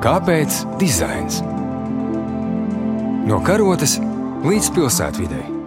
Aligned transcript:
Kāpēc 0.00 0.62
dizains? 0.80 1.42
No 3.28 3.36
karotes 3.44 3.98
līdz 4.48 4.70
pilsētvidai. 4.72 5.59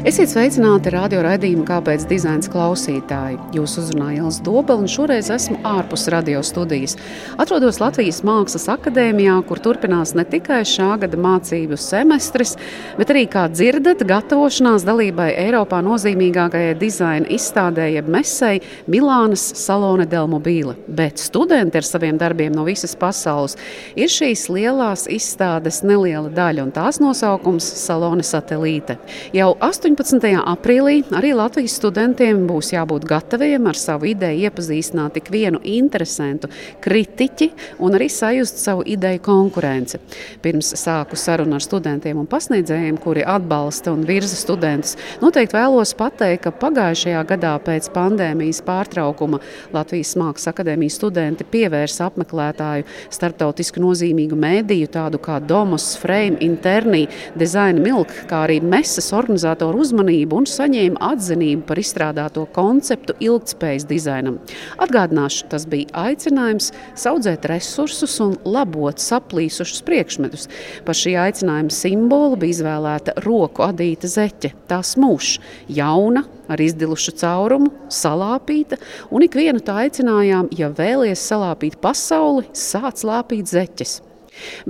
Esiet 0.00 0.30
sveicināti 0.32 0.88
radio 0.94 1.20
raidījuma, 1.20 1.66
kāpēc 1.68 2.06
dizains 2.08 2.48
klausītāji. 2.48 3.34
Jūs 3.52 3.74
uzrunāja 3.82 4.22
Ilza 4.22 4.40
Dobela, 4.46 4.80
un 4.80 4.88
šoreiz 4.88 5.26
esmu 5.28 5.58
ārpus 5.68 6.06
radio 6.08 6.38
studijas. 6.40 6.94
Atrodos 7.36 7.82
Latvijas 7.82 8.22
Mākslas 8.24 8.64
akadēmijā, 8.72 9.34
kur 9.44 9.60
turpinās 9.60 10.14
ne 10.16 10.24
tikai 10.24 10.62
šā 10.64 10.94
gada 11.02 11.20
mācību 11.20 11.76
semestris, 11.76 12.54
bet 12.96 13.12
arī, 13.12 13.26
kā 13.28 13.42
dzirdat, 13.52 14.00
gatavošanās 14.08 14.86
dalībai 14.88 15.34
Eiropā 15.42 15.82
nozīmīgākajai 15.84 16.72
dizaina 16.80 17.28
izstādē, 17.36 17.90
jeb 17.98 18.08
mesei 18.08 18.64
Milānas 18.88 19.44
Salone 19.60 20.08
del 20.08 20.32
Mobile. 20.32 20.78
Bet 20.88 21.20
studenti 21.20 21.76
ar 21.76 21.84
saviem 21.84 22.16
darbiem 22.16 22.56
no 22.56 22.64
visas 22.64 22.96
pasaules 22.96 23.58
ir 24.00 24.08
šīs 24.08 24.48
lielās 24.48 25.04
izstādes 25.12 25.84
neliela 25.84 26.32
daļa, 26.32 26.64
un 26.64 26.72
tās 26.80 27.02
nosaukums- 27.04 27.68
Salone 27.84 28.24
Satelīte. 28.24 28.96
Jau 29.36 29.52
8 29.60 29.89
18. 29.90 30.22
aprīlī 30.46 31.00
arī 31.18 31.32
Latvijas 31.34 31.72
studentiem 31.80 32.44
būs 32.46 32.68
jābūt 32.70 33.02
gataviem 33.10 33.64
ar 33.66 33.74
savu 33.74 34.06
ideju 34.06 34.44
iepazīstināt 34.46 35.16
tik 35.16 35.30
vienu 35.34 35.58
interesantu 35.66 36.46
kritiķi 36.84 37.48
un 37.82 37.96
arī 37.98 38.06
sajust 38.12 38.60
savu 38.62 38.84
ideju 38.86 39.18
konkurenci. 39.26 39.98
Pirms 40.44 40.68
sāku 40.78 41.18
sarunu 41.18 41.56
ar 41.58 41.64
studentiem 41.64 42.20
un 42.22 42.28
pasniedzējiem, 42.30 43.00
kuri 43.02 43.24
atbalsta 43.26 43.90
un 43.90 44.04
virza 44.06 44.38
studentus, 44.38 44.94
noteikti 45.24 45.58
vēlos 45.58 45.96
pateikt, 45.98 46.44
ka 46.44 46.54
pagājušajā 46.62 47.24
gadā 47.32 47.56
pēc 47.66 47.90
pandēmijas 47.96 48.62
pārtraukuma 48.68 49.42
Latvijas 49.74 50.14
Mākslas 50.22 50.52
akadēmijas 50.52 51.00
studenti 51.00 51.48
pievērsa 51.50 52.06
apmeklētāju 52.12 52.86
starptautiski 53.10 53.82
nozīmīgu 53.82 54.38
mēdīju, 54.38 54.94
tādu 54.94 55.18
kā 55.18 55.42
Domus, 55.42 55.96
Frame, 55.98 56.38
Interni, 56.46 57.08
Design 57.34 57.82
Milk, 57.82 58.14
kā 58.30 58.46
arī 58.46 58.62
mesas 58.62 59.10
organizatoru 59.16 59.79
uzmanību 59.80 60.40
un 60.40 60.48
saņēma 60.48 61.00
atzinību 61.10 61.66
par 61.68 61.80
izstrādāto 61.82 62.46
konceptu 62.54 63.16
ilgspējas 63.22 63.86
dizainam. 63.90 64.38
Atgādināšu, 64.80 65.48
tas 65.52 65.66
bija 65.70 66.06
aicinājums 66.08 66.70
audzēt 67.10 67.48
resursus 67.50 68.16
un 68.22 68.36
labot 68.46 69.00
saplīsušus 69.02 69.82
priekšmetus. 69.86 70.46
Par 70.86 70.98
šī 70.98 71.16
aicinājuma 71.20 71.74
simbolu 71.74 72.38
bija 72.40 72.58
izvēlēta 72.58 73.16
roku 73.24 73.64
adīta 73.66 74.10
zeķe, 74.10 74.52
tā 74.70 74.80
smūša, 74.86 75.42
jauna, 75.80 76.24
ar 76.50 76.62
izdilušu 76.62 77.14
caurumu, 77.20 77.70
salāpīta, 77.92 78.80
un 79.10 79.26
ikvienu 79.26 79.62
tā 79.64 79.80
aicinājām, 79.86 80.50
ja 80.58 80.70
vēlies 80.74 81.22
salāpīt 81.30 81.78
pasauli, 81.82 82.48
sāc 82.56 83.04
lāpīt 83.06 83.50
zeķes. 83.50 84.00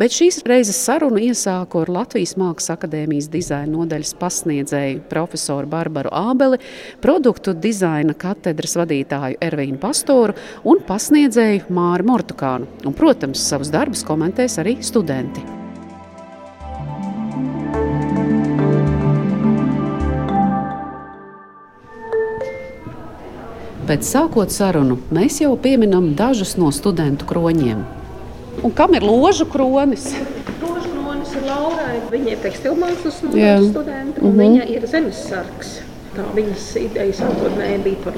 Bet 0.00 0.14
šīs 0.14 0.40
reizes 0.48 0.78
sarunu 0.84 1.20
iesāku 1.30 1.82
ar 1.82 1.92
Latvijas 2.00 2.36
Mākslas 2.40 2.74
akadēmijas 2.76 3.30
dizaina 3.32 3.72
nodaļas 3.74 4.14
pasniedzēju 4.20 5.04
profesoru 5.10 5.70
Barbaru 5.70 6.12
Ābeli, 6.14 6.60
produktu 7.04 7.54
dizaina 7.54 8.14
katedras 8.14 8.76
vadītāju 8.80 9.41
Ervīnu 9.44 9.80
Pastoru 9.82 10.36
un 10.64 10.82
pasniedzēju 10.86 11.70
Māru 11.74 12.10
Mortukānu. 12.12 12.68
Un, 12.84 12.96
protams, 12.96 13.42
savus 13.52 13.72
darbus 13.72 14.04
komentēs 14.06 14.60
arī 14.62 14.78
studenti. 14.84 15.42
Pēc 23.91 24.06
sākot 24.06 24.52
sarunu, 24.54 25.00
mēs 25.10 25.41
jau 25.42 25.56
pieminam 25.58 26.12
dažus 26.14 26.52
no 26.60 26.69
studentu 26.70 27.26
kroņiem. 27.26 28.00
Un 28.62 28.72
kam 28.76 28.94
ir 28.94 29.04
ložu 29.06 29.47
kronis? 29.48 30.10
Ložu 30.60 30.91
kronis 30.93 31.32
ir 31.37 31.47
Laurai. 31.48 32.00
Viņa 32.12 32.34
ir 32.34 32.43
tekstilmākslas 32.44 33.21
studenta 33.22 33.84
un 34.21 34.26
mm 34.26 34.32
-hmm. 34.32 34.41
viņa 34.43 34.66
ir 34.75 34.87
zemesargs. 34.87 35.78
Tā 36.16 36.26
viņas 36.34 36.76
ideja 36.76 37.12
sākotnēji 37.12 37.82
bija 37.84 37.97
par 38.04 38.15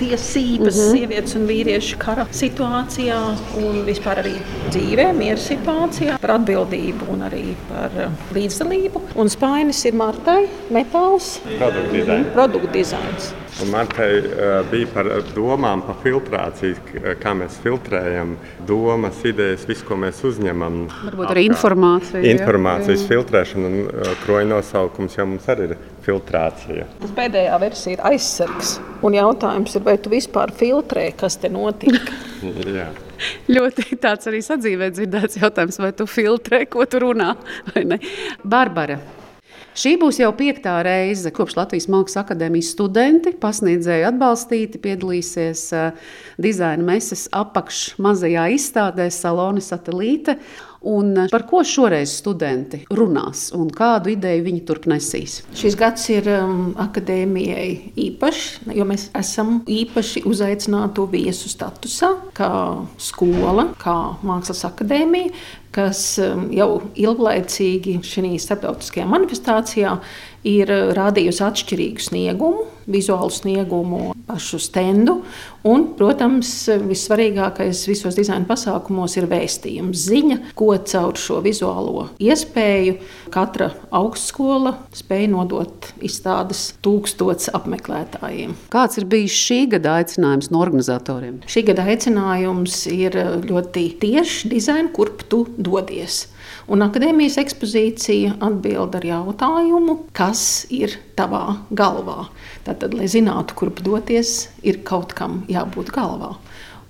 līdztiesības, 0.00 0.76
mm 0.76 0.82
-hmm. 0.82 0.96
sievietes 0.96 1.34
un 1.36 1.46
vīriešu 1.46 1.98
kara 1.98 2.26
situācijā 2.32 3.18
un 3.56 3.84
vispār 3.84 4.22
arī 4.22 4.34
dzīvē, 4.70 5.12
miera 5.16 5.38
situācijā, 5.38 6.18
par 6.20 6.30
atbildību 6.38 7.10
un 7.12 7.22
arī 7.22 7.54
par 7.68 7.90
uh, 7.96 8.12
līdzdalību. 8.34 9.00
Un 9.14 9.28
spainis 9.28 9.84
ir 9.84 9.94
Martai, 9.94 10.48
metāls, 10.70 11.40
produktu 11.58 11.92
dizains. 11.92 12.26
Produktu 12.32 12.72
dizains. 12.72 13.34
Un 13.62 13.70
man 13.70 13.86
te 13.86 14.06
uh, 14.18 14.70
bija 14.70 14.86
par 14.94 15.06
domām, 15.34 15.82
par 15.82 15.96
filtrāciju, 16.02 16.76
kā 17.20 17.34
mēs 17.34 17.58
filtrējam 17.62 18.36
domas, 18.66 19.24
idejas, 19.24 19.66
visu, 19.68 19.84
ko 19.84 19.96
mēs 19.96 20.24
uzņemam. 20.24 20.86
Varbūt 21.04 21.30
arī 21.30 21.44
informāciju. 21.50 22.24
Informācijas 22.30 23.02
jā. 23.02 23.08
filtrēšana 23.08 23.66
un 23.66 23.80
uh, 23.82 24.14
kroņa 24.24 24.48
nosaukums 24.54 25.18
jau 25.18 25.26
mums 25.26 25.48
arī 25.48 25.70
ir 25.70 25.76
filtrācija. 26.06 26.86
Tas 27.02 27.12
pēdējā 27.16 27.58
versija 27.60 27.96
ir 27.96 28.04
aizsargs. 28.12 28.78
Un 29.04 29.16
jautājums 29.16 29.76
ir, 29.76 29.84
vai 29.90 29.98
tu 29.98 30.12
vispār 30.12 30.54
filtrē, 30.54 31.10
kas 31.18 31.38
te 31.42 31.50
notiek? 31.52 32.12
jā. 32.78 32.88
Ļoti 33.52 33.98
tāds 34.00 34.30
arī 34.30 34.40
sadzīvē 34.44 34.92
dzirdēts 34.94 35.40
jautājums, 35.42 35.80
vai 35.82 35.92
tu 35.96 36.06
filtrē, 36.08 36.64
ko 36.70 36.86
tu 36.88 37.02
runā 37.02 37.34
vai 37.72 37.88
ne. 37.88 37.98
Barbara, 38.44 39.00
Šī 39.80 39.92
būs 40.00 40.16
jau 40.18 40.32
piektā 40.34 40.72
reize, 40.82 41.30
kopš 41.30 41.54
Latvijas 41.54 41.86
Mākslas 41.92 42.24
akadēmijas 42.24 42.72
studenti, 42.74 43.30
pasniedzēji 43.38 44.08
atbalstīti, 44.08 44.80
piedalīsies 44.82 45.62
uh, 45.78 46.08
dizaina 46.42 46.82
meses 46.88 47.28
apakšmazajā 47.38 48.48
izstādē 48.56 49.06
Salone 49.14 49.62
Satelīte. 49.62 50.34
Un 50.80 51.12
par 51.28 51.42
ko 51.44 51.60
šoreiz 51.66 52.14
studenti 52.22 52.78
runās 52.96 53.50
un 53.52 53.68
kādu 53.68 54.14
ideju 54.14 54.46
viņi 54.46 54.62
turp 54.64 54.86
nesīs? 54.88 55.42
Šis 55.52 55.76
gads 55.76 56.06
ir 56.08 56.28
um, 56.32 56.70
akadēmijai 56.80 57.92
īpašs, 58.00 58.46
jo 58.72 58.86
mēs 58.88 59.10
esam 59.20 59.58
īpaši 59.68 60.24
uzaicināto 60.30 61.04
viesu 61.12 61.52
statusā, 61.52 62.14
kā 62.36 62.52
skola, 62.96 63.66
kā 63.82 63.96
mākslas 64.24 64.64
akadēmija, 64.70 65.34
kas 65.76 66.00
um, 66.24 66.48
jau 66.56 66.70
ilglaicīgi 66.96 67.98
šajā 68.00 68.40
starptautiskajā 68.46 69.04
manifestācijā 69.10 69.98
ir 70.46 70.70
uh, 70.72 70.90
rādījusi 70.96 71.44
atšķirīgu 71.46 72.04
sniegumu, 72.10 72.66
vizuālu 72.90 73.30
sniegumu, 73.32 74.10
pašu 74.26 74.60
stendu. 74.62 75.20
Un, 75.66 75.90
protams, 75.98 76.48
vissvarīgākais 76.88 77.82
visos 77.90 78.16
dizaina 78.16 78.48
pasākumos 78.48 79.16
ir 79.20 79.26
vēstījums, 79.28 80.06
ziņa, 80.08 80.38
ko 80.56 80.72
caur 80.88 81.18
šo 81.20 81.40
vizuālo 81.44 82.06
iespēju 82.22 82.96
katra 83.34 83.68
augstskola 83.92 84.72
spēja 84.96 85.28
nodot 85.34 85.90
izstādes 86.00 86.70
tūkstots 86.84 87.52
apmeklētājiem. 87.56 88.56
Kāds 88.72 89.00
ir 89.00 89.08
bijis 89.10 89.36
šī 89.36 89.60
gada 89.76 89.98
aicinājums 90.00 90.48
no 90.54 90.64
organizatoriem? 90.64 91.42
Šī 91.50 91.66
gada 91.68 91.84
aicinājums 91.92 92.86
ir 92.94 93.20
ļoti 93.50 93.86
tieši 94.00 94.54
dizaina, 94.54 94.88
kurp 94.96 95.26
tu 95.28 95.44
dodies. 95.60 96.24
Un 96.70 96.84
akadēmijas 96.84 97.34
ekspozīcija 97.40 98.36
atbild 98.46 98.94
ar 98.94 99.02
jautājumu, 99.02 99.96
kas 100.14 100.68
ir 100.70 100.92
tavā 101.18 101.56
galvā. 101.74 102.28
Tātad, 102.62 102.94
lai 102.94 103.08
zinātu, 103.10 103.56
kurp 103.58 103.80
doties, 103.82 104.44
ir 104.62 104.78
kaut 104.86 105.16
kam 105.18 105.40
jābūt 105.50 105.90
galvā. 105.96 106.36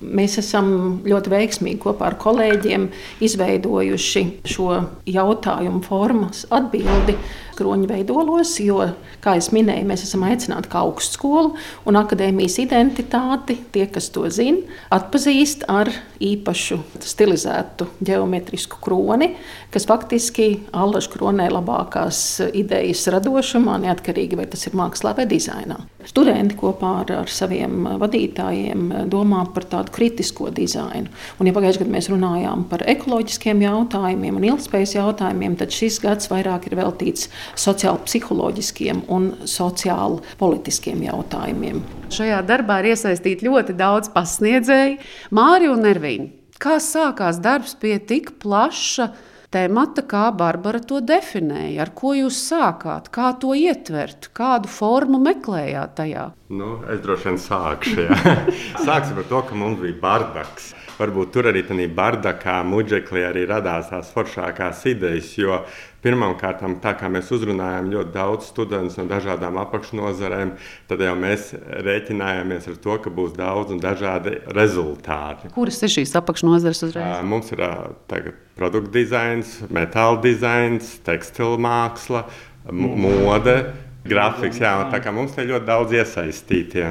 Mēs 0.01 0.37
esam 0.41 1.01
ļoti 1.09 1.33
veiksmīgi 1.33 1.81
kopā 1.81 2.11
ar 2.11 2.19
kolēģiem 2.21 2.87
izveidojuši 3.25 4.23
šo 4.49 4.69
jautājumu 5.09 5.81
formas 5.85 6.45
atbildi 6.53 7.17
kroņu 7.61 7.89
veidolos, 7.91 8.57
jo, 8.65 8.81
kā 9.25 9.37
jau 9.39 9.55
minēju, 9.59 9.87
mēs 9.89 10.05
esam 10.09 10.25
aicināti 10.29 10.71
kā 10.73 10.83
augstskola 10.87 11.53
un 11.89 12.01
akadēmijas 12.01 12.59
identitāti. 12.65 13.59
Tie, 13.75 13.87
kas 13.93 14.11
to 14.15 14.27
zina, 14.33 14.65
atpazīst 14.95 15.67
ar 15.71 15.93
īpašu 16.21 16.81
stilizētu 17.05 17.87
geometrisku 18.05 18.81
kroni, 18.85 19.35
kas 19.73 19.87
faktiski 19.89 20.49
allaž 20.77 21.09
kronē 21.13 21.49
labākās 21.53 22.21
idejas 22.57 23.07
radošumā, 23.13 23.79
neatkarīgi 23.85 24.39
vai 24.39 24.49
tas 24.51 24.67
ir 24.69 24.77
mākslā 24.79 25.15
vai 25.17 25.27
dizainā. 25.31 25.79
Studenti 26.09 26.57
kopā 26.57 26.95
ar, 27.03 27.13
ar 27.23 27.31
saviem 27.33 27.85
vadītājiem 28.01 28.87
domā 29.13 29.45
par 29.55 29.67
tādu 29.69 29.93
kritisko 29.95 30.49
dizainu. 30.55 31.11
Un, 31.39 31.49
ja 31.49 31.55
pagājušajā 31.57 31.85
gadā 31.85 31.95
mēs 31.95 32.11
runājām 32.13 32.65
par 32.71 32.85
ekoloģiskiem 32.89 33.65
jautājumiem 33.67 34.39
un 34.41 34.47
ilgspējas 34.53 34.97
jautājumiem, 34.97 35.59
tad 35.61 35.75
šis 35.77 36.01
gads 36.05 36.31
vairāk 36.33 36.71
ir 36.71 36.79
veltīts 36.81 37.29
sociāli-psiholoģiskiem 37.59 39.05
un 39.13 39.31
sociāli-politiskiem 39.49 41.07
jautājumiem. 41.09 41.81
Šajā 42.11 42.43
darbā 42.47 42.81
ir 42.83 42.93
iesaistīti 42.93 43.49
ļoti 43.49 43.79
daudz 43.79 44.13
pasniedzēju, 44.15 45.01
Māriju 45.37 45.75
un 45.77 45.85
Nervīnu. 45.87 46.31
Kā 46.61 46.77
sākās 46.83 47.41
darbs 47.41 47.73
pie 47.81 47.97
tik 48.05 48.35
plaša 48.43 49.09
temata, 49.51 50.05
kā 50.07 50.27
Barbara 50.37 50.83
to 50.85 51.01
definēja, 51.03 51.87
ar 51.87 51.95
ko 51.97 52.13
jūs 52.15 52.37
sākāt, 52.51 53.09
kā 53.15 53.33
to 53.41 53.55
ietvert, 53.57 54.29
kādu 54.37 54.71
formu 54.71 55.19
meklējāt 55.25 55.97
tajā. 56.03 56.29
Nu, 56.53 56.77
es 56.93 57.01
droši 57.03 57.31
vien 57.31 57.41
sākšu. 57.41 58.07
Sāksim 58.87 59.23
ar 59.23 59.27
to, 59.33 59.43
ka 59.49 59.59
mums 59.59 59.81
bija 59.83 59.99
bardaks 60.03 60.75
varbūt 61.01 61.33
tur 61.35 61.49
arī 61.51 61.63
tādā 61.65 61.87
bardakā, 61.97 62.61
muģeklī 62.69 63.25
arī 63.29 63.47
radās 63.49 63.91
tās 63.93 64.11
foršākās 64.15 64.85
idejas. 64.91 65.33
Jo 65.39 65.63
pirmkārt, 66.05 66.63
tā 66.83 66.93
kā 66.99 67.11
mēs 67.13 67.31
uzrunājām 67.35 67.91
ļoti 67.93 68.15
daudz 68.15 68.49
studentus 68.51 68.99
no 69.01 69.07
dažādām 69.11 69.59
apakšnodarbēm, 69.63 70.55
tad 70.91 71.05
jau 71.05 71.17
mēs 71.19 71.51
rēķinājāmies 71.87 72.71
ar 72.73 72.79
to, 72.87 72.97
ka 73.05 73.13
būs 73.15 73.35
daudz 73.37 73.75
un 73.75 73.83
dažādi 73.83 74.39
rezultāti. 74.57 75.53
Kuras 75.55 75.83
ir 75.85 75.95
šīs 75.99 76.17
apakšnodaļas 76.23 76.83
uzreiz? 76.89 77.21
Mums 77.29 77.53
ir 77.55 77.65
tagad 78.11 78.41
produktu 78.59 78.95
dizains, 78.97 79.59
metāla 79.73 80.21
dizains, 80.25 80.97
tekstila 81.07 81.61
māksla, 81.61 82.25
mode. 82.71 83.61
Grafiks, 84.01 84.57
jā, 84.63 84.73
tā 84.89 84.97
kā 85.05 85.13
mums 85.13 85.35
te 85.37 85.45
ļoti 85.45 85.67
daudz 85.69 85.93
iesaistītie 85.93 86.87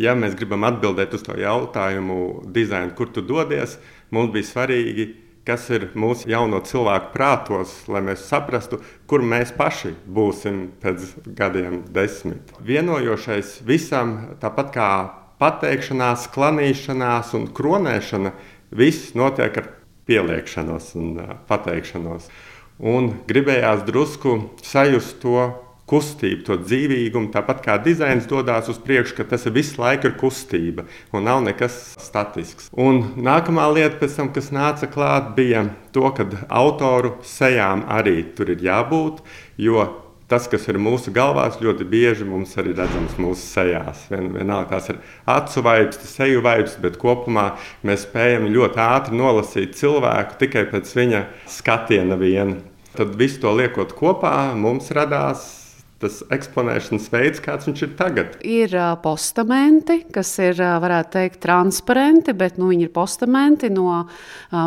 ja 0.00 0.14
mēs 0.16 0.36
gribam 0.38 0.64
atbildēt 0.68 1.14
uz 1.16 1.24
to 1.26 1.36
jautājumu, 1.40 2.44
dizainu, 2.52 2.94
kur 2.96 3.10
tu 3.12 3.24
dodies, 3.24 3.78
mums 4.12 4.32
bija 4.34 4.48
svarīgi, 4.48 5.08
kas 5.46 5.66
ir 5.74 5.88
mūsu 5.98 6.30
jauno 6.30 6.60
cilvēku 6.64 7.10
prātos, 7.14 7.74
lai 7.90 8.02
mēs 8.06 8.26
saprastu, 8.28 8.78
kur 9.10 9.24
mēs 9.26 9.52
paši 9.56 9.94
būsim 10.06 10.64
pēc 10.82 11.08
gadiem, 11.38 11.82
desmit. 11.94 12.54
Vienojošais 12.62 13.58
visam, 13.66 14.36
tāpat 14.42 14.72
kā 14.74 14.88
pateikšanās, 15.42 16.28
klanīšanās 16.34 17.34
un 17.38 17.48
kronēšana, 17.54 18.32
viss 18.70 19.16
notiek 19.18 19.58
ar 19.58 19.68
pieliekšanos 20.06 20.94
un 21.00 21.12
pateikšanos. 21.50 22.30
Un 22.82 23.12
gribējās 23.28 23.84
drusku 23.86 24.38
sajust 24.64 25.20
to 25.22 25.44
kustību, 25.90 26.44
to 26.46 26.58
dzīvīgumu, 26.62 27.32
tāpat 27.34 27.62
kā 27.64 27.76
dizains 27.82 28.28
dodas 28.30 28.70
uz 28.72 28.78
priekšu, 28.82 29.16
ka 29.18 29.26
tas 29.32 29.46
visu 29.52 29.80
laiku 29.82 30.10
ir 30.10 30.16
kustība 30.20 30.86
un 31.12 31.26
nav 31.28 31.42
nekas 31.44 31.78
statisks. 32.00 32.70
Un 32.72 33.02
nākamā 33.20 33.66
lieta, 33.74 34.08
tam, 34.08 34.32
kas 34.34 34.52
nāca 34.54 34.88
klāt, 34.90 35.34
bija 35.36 35.66
to, 35.92 36.06
ka 36.16 36.28
autoru 36.48 37.16
sejām 37.26 37.86
arī 37.90 38.22
tur 38.36 38.54
ir 38.54 38.64
jābūt, 38.64 39.20
jo 39.60 39.84
tas, 40.32 40.46
kas 40.48 40.64
ir 40.70 40.78
mūsu 40.80 41.12
galvās, 41.12 41.58
ļoti 41.60 41.84
bieži 41.92 42.24
mums 42.24 42.54
arī 42.60 42.72
redzams 42.78 43.18
mūsu 43.20 43.42
sejās. 43.44 44.06
Vien, 44.08 44.30
vienalga 44.32 44.78
tās 44.78 44.88
ir 44.88 45.00
acu 45.28 45.64
vibes, 45.66 46.00
seju 46.08 46.40
vibes, 46.44 46.78
bet 46.80 46.96
kopumā 47.00 47.50
mēs 47.84 48.06
spējam 48.06 48.48
ļoti 48.54 48.80
ātri 48.80 49.18
nolasīt 49.18 49.76
cilvēku 49.76 50.38
tikai 50.40 50.64
pēc 50.72 50.94
viņa 50.96 51.24
skatiena 51.52 52.16
viena. 52.20 52.62
Tad 52.96 53.12
visu 53.20 53.42
to 53.44 53.52
liekot 53.56 53.92
kopā, 53.96 54.52
mums 54.56 54.88
radās 54.92 55.61
tas 56.02 56.20
eksponēšanas 56.34 57.08
veids, 57.12 57.42
kāds 57.42 57.68
viņš 57.68 57.82
ir 57.86 57.94
tagad. 57.98 58.36
Ir 58.44 58.76
uh, 58.76 58.92
postamenti, 59.02 60.02
kas 60.12 60.34
ir, 60.42 60.58
uh, 60.60 60.76
varētu 60.82 61.16
teikt, 61.16 61.40
transparenti, 61.46 62.34
bet 62.36 62.60
nu, 62.60 62.70
viņi 62.72 62.88
ir 62.88 62.94
postamenti 62.94 63.70
no 63.72 63.88
uh, 64.02 64.06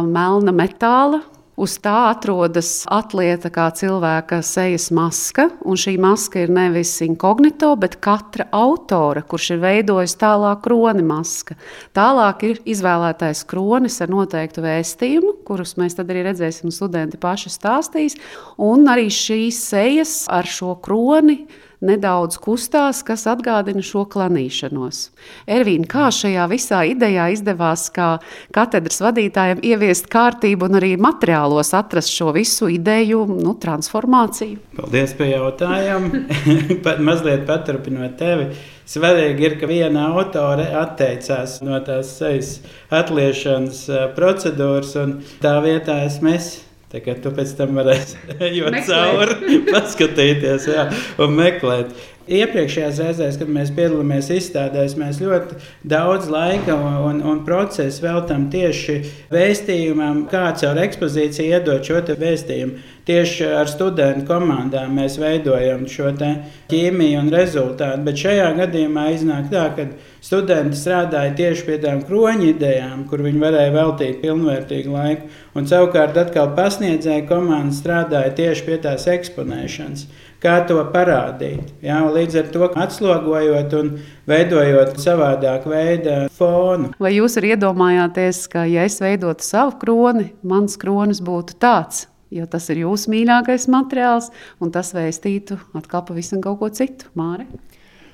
melna 0.08 0.56
metāla, 0.56 1.22
Uz 1.56 1.78
tā 1.80 2.10
atrodas 2.10 2.84
atlieta 2.92 3.48
kā 3.48 3.70
cilvēka 3.72 4.42
sejas 4.44 4.90
maska, 4.92 5.46
un 5.64 5.80
šī 5.80 5.94
maska 6.04 6.42
ir 6.44 6.52
nevis 6.52 6.92
inkognito, 7.06 7.70
bet 7.80 7.96
katra 8.04 8.50
autora, 8.52 9.24
kurš 9.24 9.54
ir 9.56 9.62
veidojis 9.64 10.18
tālāk 10.20 10.66
kroni 10.66 11.06
maska. 11.08 11.56
Tālāk 11.96 12.44
ir 12.44 12.60
izvēlētais 12.76 13.46
kronis 13.48 14.02
ar 14.04 14.12
noteiktu 14.12 14.66
vēstījumu, 14.68 15.38
kurus 15.48 15.78
mēs 15.80 15.96
tad 15.96 16.12
arī 16.12 16.26
redzēsim, 16.28 16.76
studenti 16.76 17.22
paši 17.24 17.54
stāstīs, 17.56 18.20
un 18.60 18.84
arī 18.92 19.08
šīs 19.08 19.62
sejas 19.70 20.18
ar 20.28 20.52
šo 20.52 20.76
kroni 20.84 21.46
nedaudz 21.86 22.40
kustās, 22.42 23.02
kas 23.06 23.26
atgādina 23.30 23.84
šo 23.86 24.06
klanīšanos. 24.12 25.02
Ervīna, 25.48 25.88
kā 25.90 26.10
šajā 26.14 26.48
visā 26.52 26.82
idejā 26.90 27.30
izdevās 27.36 27.88
kā 27.96 28.10
katedras 28.56 29.02
vadītājiem 29.06 29.64
ieviest 29.66 30.10
kārtību 30.12 30.70
un 30.70 30.80
arī 30.82 30.94
materiālos 31.02 31.74
atrast 31.78 32.14
šo 32.14 32.34
visu 32.36 32.70
ideju 32.74 33.26
nu, 33.32 33.56
transformāciju? 33.62 34.60
Paldies 34.78 35.16
par 35.18 35.32
jautājumu. 35.32 36.26
Pat 36.86 37.02
mazliet 37.04 37.46
paturpinot 37.50 38.18
tevi. 38.20 38.50
Svarīgi 38.86 39.48
ir, 39.48 39.56
ka 39.58 39.70
viena 39.70 40.12
autore 40.12 40.68
atteicās 40.78 41.58
no 41.66 41.80
tās 41.86 42.12
sejas 42.20 42.60
atliešanas 42.94 43.88
procedūras, 44.18 44.94
un 45.02 45.18
tā 45.42 45.58
vietā 45.66 46.04
esmu 46.06 46.36
es 46.36 46.52
Tagad 46.94 47.22
tu 47.24 47.32
pēc 47.36 47.54
tam 47.58 47.78
varēsi 47.80 48.20
ejot 48.50 48.76
cauri, 48.88 49.62
paskatīties 49.72 50.68
jā, 50.70 50.86
un 51.22 51.34
meklēt. 51.40 51.96
Iepriekšējās 52.26 53.00
reizēs, 53.04 53.36
kad 53.38 53.50
mēs 53.54 53.70
piedalāmies 53.78 54.32
izstādēs, 54.34 54.96
mēs 54.98 55.20
ļoti 55.22 55.60
daudz 55.86 56.26
laika 56.34 56.74
un, 56.74 57.20
un 57.22 57.44
procesu 57.46 58.02
veltām 58.02 58.48
tieši 58.50 58.96
vēstījumam, 59.30 60.24
kā 60.32 60.48
caur 60.58 60.82
ekspozīciju 60.88 61.54
iedot 61.54 61.86
šo 61.86 62.02
vēstījumu. 62.18 62.82
Tieši 63.06 63.46
ar 63.60 63.70
studentu 63.70 64.26
komandām 64.26 64.96
mēs 64.98 65.20
veidojam 65.22 65.84
šo 65.86 66.10
ķīmiju 66.72 67.20
un 67.22 67.30
rezultātu. 67.30 68.02
Bet 68.08 68.18
šajā 68.18 68.48
gadījumā 68.58 69.06
iznāk 69.14 69.52
tā, 69.54 69.68
ka 69.78 69.86
studenti 70.26 70.82
strādāja 70.82 71.36
tieši 71.38 71.68
pie 71.68 71.78
tām 71.86 72.02
kroņa 72.08 72.50
idejām, 72.56 73.06
kur 73.06 73.22
viņi 73.22 73.44
varēja 73.46 73.76
veltīt 73.78 74.22
pilnvērtīgu 74.26 74.98
laiku. 74.98 75.30
Un 75.54 75.70
savukārt 75.70 76.18
atkal 76.18 76.56
pasniedzēja 76.58 77.28
komanda 77.30 77.78
strādāja 77.78 78.34
tieši 78.42 78.66
pie 78.66 78.82
tās 78.82 79.06
eksponēšanas 79.14 80.08
kā 80.44 80.56
to 80.70 80.80
parādīt. 80.94 81.76
Jā, 81.86 82.00
līdz 82.16 82.40
ar 82.42 82.50
to 82.54 82.70
atslogojot 82.86 83.78
un 83.80 83.94
veidojot 84.30 84.98
savādāku 85.02 85.72
veidu 85.74 86.18
fonu. 86.38 86.92
Vai 87.02 87.16
jūs 87.18 87.38
arī 87.42 87.56
iedomājāties, 87.56 88.46
ka, 88.52 88.66
ja 88.70 88.86
es 88.88 89.00
veidotu 89.04 89.46
savu 89.46 89.78
kroni, 89.82 90.32
mans 90.44 90.78
kronis 90.82 91.24
būtu 91.26 91.60
tāds? 91.62 92.06
Jo 92.34 92.48
tas 92.50 92.66
ir 92.74 92.82
jūsu 92.82 93.12
mīļākais 93.14 93.70
materiāls, 93.72 94.32
un 94.60 94.74
tas 94.74 94.90
vēstītu 94.96 95.60
atkal 95.78 96.04
pavisam 96.08 96.42
kaut 96.44 96.60
ko 96.60 96.72
citu. 96.74 97.08
Māri? 97.16 97.46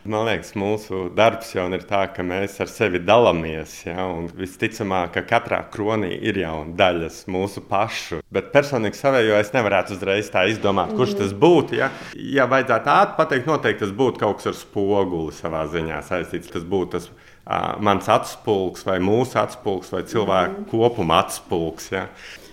Man 0.01 0.23
liekas, 0.25 0.55
mūsu 0.57 1.11
darbs 1.13 1.51
jau 1.53 1.67
ir 1.69 1.83
tāds, 1.85 2.15
ka 2.15 2.23
mēs 2.25 2.55
ar 2.63 2.69
sevi 2.71 2.97
dalāmies. 3.05 3.75
Ja, 3.85 4.07
visticamāk, 4.33 5.11
ka 5.13 5.21
katrā 5.29 5.59
kronī 5.69 6.09
ir 6.25 6.39
jau 6.41 6.63
daļas 6.77 7.19
mūsu 7.29 7.61
pašu. 7.69 8.23
Bet 8.33 8.49
personīgi 8.55 8.97
savējo 8.97 9.37
es 9.37 9.53
nevarētu 9.53 9.93
uzreiz 9.93 10.31
tā 10.33 10.47
izdomāt, 10.49 10.95
kurš 10.97 11.13
tas 11.19 11.35
būtu. 11.37 11.77
Ja, 11.77 11.91
ja 12.17 12.49
vajadzētu 12.49 12.93
ātri 12.95 13.17
pateikt, 13.19 13.51
noteikti 13.51 13.85
tas 13.85 13.93
būtu 14.01 14.23
kaut 14.23 14.41
kas 14.41 14.49
ar 14.49 14.57
spoguli 14.57 15.37
savā 15.37 15.67
ziņā 15.69 16.01
saistīts. 16.09 16.49
Tas 16.49 16.65
būtu 16.65 16.95
tas 16.95 17.11
uh, 17.11 17.77
mans 17.85 18.09
atspulgs 18.09 18.87
vai 18.89 18.97
mūsu 19.05 19.37
atspulgs 19.43 19.93
vai 19.93 20.01
cilvēku 20.09 20.65
kopuma 20.73 21.21
atspulgs. 21.27 21.91
Ja. 21.93 22.07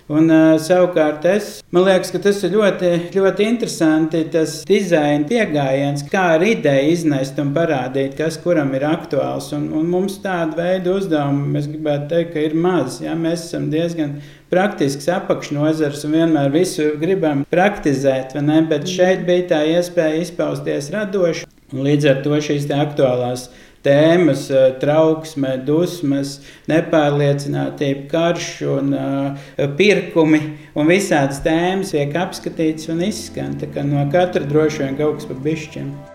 Un, 0.08 0.30
uh, 0.32 0.54
savukārt, 0.56 1.26
es, 1.28 1.48
man 1.68 1.84
liekas, 1.84 2.08
ka 2.14 2.18
tas 2.24 2.38
ir 2.46 2.54
ļoti, 2.54 2.92
ļoti 3.12 3.44
interesanti. 3.44 4.22
Tas 4.32 4.62
dizaina 4.68 5.28
pieejams, 5.28 6.06
kā 6.08 6.22
ar 6.38 6.44
ideju 6.48 6.94
iznest 6.94 7.36
un 7.42 7.50
parādīt, 7.56 8.14
kas 8.16 8.38
kuram 8.40 8.72
ir 8.78 8.86
aktuāls. 8.88 9.50
Un, 9.56 9.66
un 9.76 9.90
mums 9.92 10.16
tāda 10.24 10.56
veida 10.56 10.94
uzdevumi, 10.96 11.52
mēs 11.58 11.68
gribētu 11.74 12.08
teikt, 12.14 12.32
ka 12.32 12.46
ir 12.46 12.56
maz. 12.56 13.02
Ja? 13.04 13.18
Mēs 13.20 13.50
esam 13.50 13.68
diezgan 13.74 14.16
praktisks 14.48 15.10
apakšnodarbs 15.12 16.06
un 16.08 16.16
vienmēr 16.16 16.56
visu 16.56 16.94
gribam 16.96 17.44
praktizēt, 17.52 18.32
bet 18.72 18.88
šeit 18.88 19.28
bija 19.28 19.50
tā 19.52 19.62
iespēja 19.74 20.24
izpausties 20.24 20.88
radoši. 20.96 21.44
Līdz 21.76 22.08
ar 22.08 22.22
to 22.24 22.38
šīs 22.40 22.64
aktuālās 22.72 23.50
tēmas, 23.86 24.48
eh, 24.50 24.68
trauksme, 24.82 25.54
dusmas, 25.66 26.38
nepārliecinātība, 26.70 28.06
karš 28.10 28.50
un 28.74 28.92
uh, 28.96 29.48
pirkumi. 29.78 30.42
Un 30.78 30.90
visādas 30.90 31.42
tēmas 31.44 31.94
tiek 31.94 32.14
apskatītas 32.18 32.90
un 32.92 33.02
izskan. 33.08 33.58
No 33.88 34.06
katra 34.12 34.46
droši 34.46 34.84
vien 34.84 35.00
kaut 35.00 35.20
kas 35.20 35.30
pa 35.30 35.42
bišķiņu. 35.48 36.07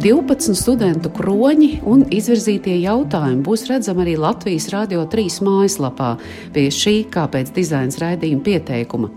12 0.00 0.54
studentu 0.56 1.10
kroņi 1.12 1.82
un 1.84 2.06
izvirzītie 2.08 2.78
jautājumi 2.80 3.42
būs 3.44 3.66
redzami 3.68 4.06
arī 4.06 4.14
Latvijas 4.16 4.70
Rādio 4.72 5.02
3 5.12 5.42
mājaslapā 5.44 6.14
pie 6.54 6.64
šī 6.72 6.94
kāpēc 7.12 7.50
dizains 7.52 8.00
raidījuma 8.00 8.40
pieteikuma. 8.46 9.10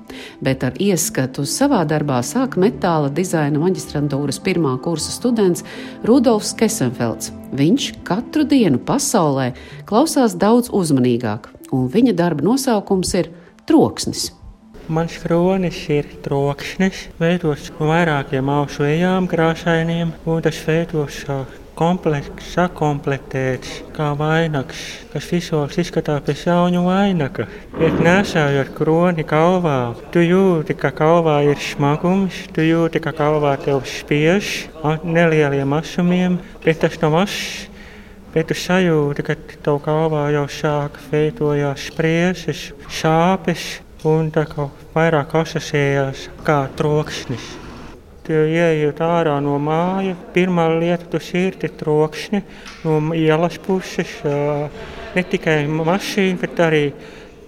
Bet 0.44 0.68
ar 0.68 0.75
ieskatu 0.84 1.48
savā 1.48 1.86
darbā 1.88 2.20
sāk 2.28 2.60
metāla 2.60 3.08
dizaina 3.16 3.63
maģistrantūras 3.63 4.44
pirmā 4.44 4.75
kursa 4.84 5.16
students 5.16 5.63
Rudolfs 6.04 6.52
Kesenfelds. 6.60 7.32
Viņš 7.56 7.90
katru 8.04 8.44
dienu 8.44 8.84
pasaulē 8.84 9.54
klausās 9.88 10.36
daudz 10.36 10.68
uzmanīgāk, 10.68 11.48
un 11.72 11.88
viņa 11.96 12.20
darba 12.20 12.44
nosaukums 12.52 13.16
ir 13.24 13.32
Troksnis. 13.63 14.34
Mans 14.92 15.13
kronis 15.16 15.78
ir 15.88 16.10
trokšņs, 16.25 16.98
veidots 17.16 17.70
no 17.78 17.88
vairākiem 17.88 18.50
aušu 18.52 18.84
ejām, 18.84 19.30
krāsainiem, 19.32 20.10
un 20.28 20.42
tas 20.44 20.58
veidos 20.68 21.22
komplekts, 21.80 22.50
sakomplektēts 22.52 23.78
kā 23.96 24.10
vainags, 24.20 24.82
kas 25.13 25.30
visos 25.32 25.78
izskatās 25.80 26.25
pēc 26.28 26.42
jauņu 26.50 26.82
vainaga. 26.84 27.46
Bet 27.78 27.96
nesājot 28.04 28.74
kroni 28.75 29.24
galvā, 29.24 29.94
tu 30.12 30.20
jūti, 30.20 30.75
ka 30.75 30.92
galvā 30.92 31.38
ir 31.48 31.63
smagums, 31.63 32.42
tu 32.52 32.68
jūti, 32.68 33.00
ka 33.00 33.16
galvā 33.16 33.56
tev 33.63 33.86
spiež 33.88 34.68
nelieliem 35.08 35.78
asumiem, 35.80 36.42
bet 36.66 36.84
tas 36.84 37.00
nav 37.00 37.22
ass. 37.24 37.70
Bet 38.36 38.52
tu 38.52 38.58
sajūti, 38.58 39.24
ka 39.24 39.40
tev 39.63 39.80
galvā 39.86 40.28
jau 40.36 40.44
sāk 40.52 41.00
veidojās 41.08 41.88
spriedzes, 41.88 42.68
sāpes 42.92 43.78
un 44.10 44.29
tā 44.33 44.45
kā 44.50 44.67
vairāk 44.93 45.36
asociējās 45.41 46.27
kā 46.45 46.63
troksnis. 46.77 47.53
Tu 48.24 48.31
ienāc 48.55 49.01
ārā 49.03 49.36
no 49.43 49.57
mājas, 49.60 50.19
pirmā 50.31 50.69
lieta, 50.77 51.10
tu 51.12 51.19
sirdi 51.19 51.67
trokšņi 51.67 52.39
no 52.86 53.00
ielas 53.19 53.57
puses. 53.60 54.13
Ne 55.13 55.24
tikai 55.27 55.65
mašīna, 55.67 56.39
bet 56.39 56.62
arī 56.63 56.86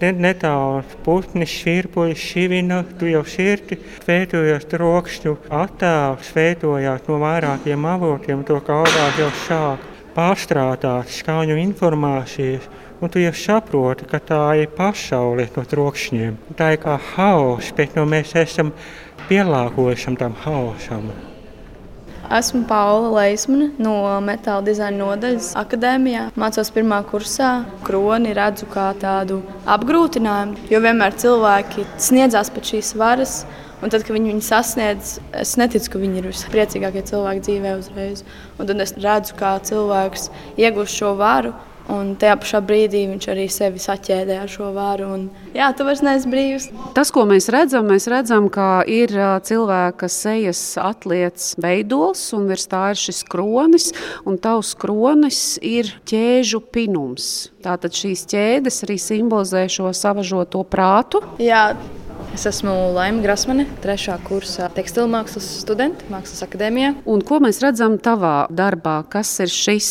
netālu 0.00 0.82
putni, 1.04 1.48
šķirpuļi, 1.48 2.16
šivina. 2.20 2.82
Tu 3.00 3.08
jau 3.14 3.24
sirdi 3.24 3.78
veidojas 4.04 4.68
trokšņu 4.68 5.36
attēls, 5.48 6.32
veidojās 6.36 7.08
no 7.08 7.20
vairākiem 7.24 7.88
avotiem. 7.96 8.44
To 8.44 8.60
galvā 8.60 9.08
jau 9.16 9.32
sāk 9.46 9.86
pārstrādāt 10.16 11.08
skaņu 11.08 11.56
informācijas. 11.60 12.68
Un 12.96 13.10
tu 13.12 13.20
jau 13.20 13.32
saproti, 13.36 14.06
ka 14.08 14.16
tā 14.24 14.40
ir 14.56 14.70
pasaule 14.72 15.44
no 15.52 15.62
trokšņiem. 15.68 16.38
Tā 16.56 16.70
ir 16.72 16.78
kā 16.80 16.94
haoss, 17.12 17.74
bet 17.76 17.92
no 17.92 18.06
mēs 18.08 18.32
esam 18.40 18.70
pielāgojušam 19.28 20.16
tam 20.16 20.32
haosam. 20.46 21.10
Esmu 22.38 22.62
Paula 22.66 23.10
Leismane 23.18 23.68
no 23.78 23.92
metāla 24.24 24.64
dizaina 24.64 24.96
nodaļas 25.02 25.50
akadēmijā. 25.60 26.24
Mācos 26.40 26.72
pirmā 26.72 27.02
kursā. 27.10 27.50
Kroni 27.84 28.32
redzu 28.34 28.70
kā 28.72 28.88
tādu 28.96 29.42
apgrūtinājumu, 29.76 30.64
jo 30.72 30.82
vienmēr 30.88 31.20
cilvēki 31.20 31.84
sniedzās 32.08 32.48
pēc 32.56 32.72
šīs 32.72 32.96
varas. 32.96 33.38
Un 33.84 33.92
tad, 33.92 34.08
kad 34.08 34.16
viņi 34.16 34.32
viņu 34.32 34.48
sasniedz, 34.48 35.18
es 35.36 35.58
neticu, 35.60 35.92
ka 35.92 36.00
viņi 36.00 36.22
ir 36.22 36.32
vispriecīgākie 36.32 37.04
cilvēki 37.12 37.44
dzīvē 37.44 37.76
uzreiz. 37.76 38.24
Un 38.56 38.72
tad 38.72 38.80
es 38.80 38.96
redzu, 38.96 39.36
kā 39.36 39.58
cilvēks 39.68 40.30
iegūst 40.56 41.04
šo 41.04 41.12
varu 41.20 41.52
Un 41.92 42.14
tajā 42.18 42.34
pašā 42.42 42.60
brīdī 42.66 43.04
viņš 43.12 43.28
arī 43.30 43.46
sevi 43.52 43.80
saķēdē 43.82 44.40
ar 44.42 44.50
šo 44.50 44.72
varu. 44.74 45.08
Un, 45.14 45.26
jā, 45.54 45.68
tu 45.76 45.86
vairs 45.86 46.02
neesi 46.02 46.30
brīvs. 46.30 46.68
Tas, 46.96 47.12
ko 47.14 47.22
mēs 47.30 47.46
redzam, 47.54 47.86
mēs 47.92 48.08
redzam, 48.10 48.48
ka 48.52 48.82
ir 48.90 49.14
cilvēka 49.46 50.08
sejas 50.10 50.62
atliekas 50.82 51.52
veidols, 51.62 52.24
un 52.36 52.48
virs 52.50 52.66
tā 52.70 52.82
ir 52.94 53.00
šis 53.00 53.22
kronis, 53.30 53.92
un 54.26 54.40
tavs 54.42 54.74
kronis 54.78 55.42
ir 55.62 55.92
ķēžu 56.10 56.64
pinums. 56.74 57.52
Tātad 57.62 57.94
šīs 57.94 58.26
ķēdes 58.30 58.82
arī 58.86 58.98
simbolizē 59.02 59.66
šo 59.70 59.92
savažoto 59.94 60.62
prātu. 60.70 61.22
Jā, 61.42 61.70
Es 62.36 62.42
esmu 62.44 62.72
Laima 62.92 63.22
Grasmane, 63.24 63.64
trešā 63.80 64.18
kursa 64.26 64.66
tekstilmākslas 64.76 65.46
studente 65.62 66.04
Mākslas 66.12 66.44
akadēmijā. 66.44 66.90
Un 67.08 67.22
ko 67.24 67.38
mēs 67.40 67.62
redzam 67.64 67.94
tavā 67.96 68.44
darbā? 68.52 68.98
Kas 69.08 69.30
ir 69.40 69.48
šis, 69.48 69.88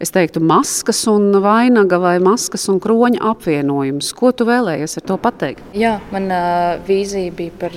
es 0.00 0.14
teiktu, 0.14 0.40
maskas 0.40 1.02
un 1.12 1.28
vainaga 1.44 1.98
vai 2.00 2.14
maskas 2.24 2.64
un 2.72 2.80
kroņa 2.80 3.20
apvienojums? 3.34 4.08
Ko 4.16 4.32
tu 4.32 4.48
vēlējies 4.48 4.96
ar 5.02 5.06
to 5.10 5.18
pateikt? 5.20 5.60
Jā, 5.76 5.98
mana 6.14 6.40
vīzija 6.88 7.36
bija 7.36 7.58
par 7.60 7.76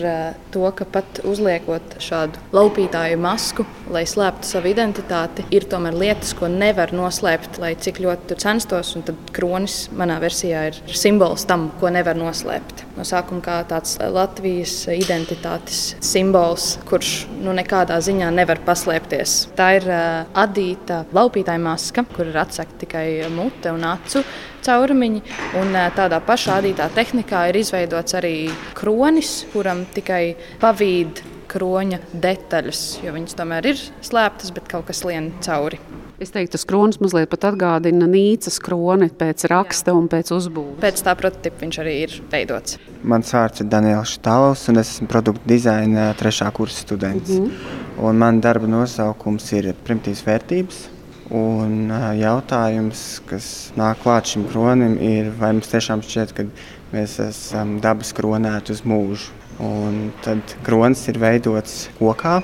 to, 0.55 0.63
ka 0.75 0.87
pat 0.87 1.19
uzliekot 1.27 1.97
šādu 2.03 2.39
laupītāju 2.55 3.19
masku, 3.19 3.65
lai 3.91 4.05
slēptu 4.07 4.47
savu 4.47 4.71
identitāti, 4.71 5.45
ir 5.55 5.67
tomēr 5.69 5.97
lietas, 5.99 6.31
ko 6.37 6.49
nevar 6.51 6.93
noslēpt, 6.95 7.59
lai 7.61 7.73
cik 7.79 7.99
ļoti 8.05 8.39
censtos. 8.41 8.93
Un 8.95 9.03
tad 9.07 9.19
kronis 9.35 9.85
manā 9.95 10.17
versijā 10.23 10.65
ir 10.69 10.79
simbols 10.95 11.43
tam, 11.49 11.67
ko 11.81 11.91
nevar 11.93 12.17
noslēpt. 12.19 12.85
No 12.95 13.03
sākuma 13.07 13.43
kā 13.43 13.59
tāds 13.67 13.97
Latvijas 13.99 14.85
identitātes 14.93 15.97
simbols, 16.05 16.75
kurš 16.87 17.13
nu, 17.41 17.51
nekādā 17.57 17.99
ziņā 18.03 18.31
nevar 18.35 18.61
paslēpties. 18.65 19.37
Tā 19.57 19.69
ir 19.81 19.89
uh, 19.91 20.23
adīta 20.45 21.03
laupītāja 21.15 21.61
maska, 21.61 22.05
kur 22.15 22.31
ir 22.31 22.39
atsegta 22.45 22.85
tikai 22.85 23.07
mute 23.33 23.73
un 23.75 23.83
acu 23.91 24.23
caurumiņi. 24.65 25.21
Un 25.61 25.77
tādā 25.97 26.19
pašā 26.25 26.59
adītā 26.61 26.89
tehnikā 26.95 27.47
ir 27.51 27.61
izveidots 27.61 28.17
arī 28.17 28.35
kronis, 28.77 29.43
kuram 29.53 29.85
tikai 29.95 30.35
pavīd 30.61 31.23
kroņa 31.51 32.01
detaļas, 32.13 32.81
jo 33.05 33.13
viņas 33.15 33.37
tomēr 33.37 33.71
ir 33.71 33.85
slēptas, 34.05 34.51
bet 34.55 34.67
kaut 34.71 34.89
kas 34.89 35.05
lien 35.07 35.31
cauri. 35.45 35.79
Es 36.15 36.31
teiktu, 36.31 36.53
tas 36.55 36.63
kronis 36.63 37.01
mazliet 37.03 37.33
atgādina 37.35 38.07
Nīcas 38.07 38.55
kroni 38.63 39.09
pēc 39.19 39.43
raksta 39.51 39.91
Jā. 39.91 39.97
un 39.99 40.07
pēc 40.11 40.31
uzbūves. 40.31 40.79
Pēc 40.79 41.01
tā 41.03 41.11
prototypa 41.19 41.59
viņš 41.65 41.79
arī 41.83 41.95
ir 42.05 42.15
veidots. 42.31 42.77
Mans 43.03 43.33
vārds 43.35 43.59
ir 43.59 43.67
Daniels 43.67 44.15
Štāls, 44.15 44.63
un 44.71 44.79
es 44.79 44.93
esmu 44.95 45.09
produktu 45.11 45.43
dizaina 45.51 46.13
trešā 46.15 46.47
kursa 46.55 46.85
students. 46.87 47.29
Mm 47.29 47.45
-hmm. 47.45 48.07
Un 48.07 48.17
man 48.17 48.39
darba 48.41 48.67
nosaukums 48.67 49.51
ir 49.53 49.73
primitīvas 49.83 50.23
vērtības. 50.23 50.94
Un 51.33 51.89
jautājums, 52.19 52.99
kas 53.25 53.47
nāk 53.79 54.03
klāt 54.03 54.29
šim 54.29 54.43
kronim, 54.51 54.99
ir, 55.01 55.31
vai 55.39 55.55
mums 55.57 55.71
tiešām 55.71 56.03
šķiet, 56.05 56.35
ka 56.37 56.45
mēs 56.91 57.17
esam 57.23 57.79
dabas 57.81 58.13
kronēti 58.13 58.75
uz 58.75 58.83
mūžu. 58.85 59.33
Un 59.65 60.11
tad 60.21 60.53
kronis 60.67 61.01
ir 61.09 61.17
veidots 61.17 61.87
kokā, 61.97 62.41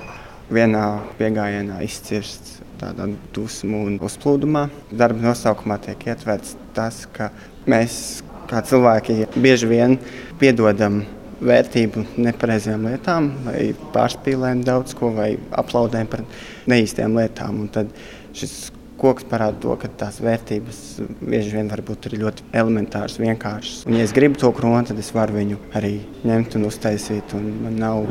vienā 0.50 0.86
piegājienā 1.20 1.78
izcirsts 1.86 2.58
tādā 2.82 3.06
dusmu 3.36 3.86
un 3.86 4.02
uzplūdumā. 4.02 4.66
Darba 4.90 5.30
nosaukumā 5.30 5.78
tiek 5.86 6.08
ietverts 6.10 6.56
tas, 6.74 7.04
ka 7.14 7.30
mēs 7.70 8.24
kā 8.50 8.64
cilvēki 8.66 9.28
bieži 9.38 9.70
vien 9.70 10.00
piedodam 10.42 11.04
vērtību 11.42 12.04
nepareizām 12.22 12.86
lietām, 12.90 13.30
vai 13.46 13.72
pārspīlējam 13.94 14.66
daudz 14.66 14.96
ko, 14.98 15.10
vai 15.16 15.32
aplaudējam 15.58 16.10
par 16.12 16.26
neīstām 16.70 17.18
lietām. 17.18 17.64
Šis 18.38 18.72
koks 19.02 19.26
parāda 19.26 19.58
to, 19.64 19.74
ka 19.82 19.90
tās 19.98 20.20
vērtības 20.22 20.80
bieži 21.24 21.56
vien 21.56 21.70
var 21.72 21.82
būt 21.86 22.12
ļoti 22.14 22.46
elementāras, 22.54 23.18
vienkāršas. 23.22 23.86
Un, 23.90 23.98
ja 23.98 24.06
es 24.06 24.14
gribu 24.14 24.38
to 24.42 24.52
kroni, 24.54 24.86
tad 24.92 25.00
es 25.02 25.10
varu 25.16 25.40
viņu 25.40 25.58
arī 25.78 25.96
ņemt 26.28 26.58
un 26.60 26.68
uztaisīt. 26.70 27.34
Un 27.38 27.48
man 27.64 27.80
nav 27.82 28.06